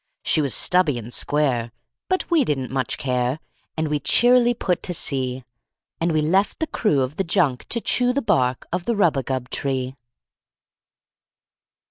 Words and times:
She 0.23 0.41
was 0.41 0.55
stubby 0.55 0.97
and 0.97 1.13
square, 1.13 1.71
but 2.09 2.31
we 2.31 2.43
didn't 2.43 2.71
much 2.71 2.97
care, 2.97 3.39
And 3.77 3.87
we 3.87 3.99
cheerily 3.99 4.55
put 4.55 4.81
to 4.81 4.95
sea; 4.95 5.43
And 5.99 6.11
we 6.11 6.23
left 6.23 6.57
the 6.57 6.65
crew 6.65 7.01
of 7.01 7.17
the 7.17 7.23
junk 7.23 7.67
to 7.69 7.79
chew 7.79 8.11
The 8.11 8.23
bark 8.23 8.65
of 8.73 8.85
the 8.85 8.95
rubagub 8.95 9.49
tree. 9.51 9.95